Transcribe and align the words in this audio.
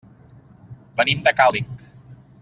Venim 1.01 1.21
de 1.27 1.33
Càlig. 1.41 1.85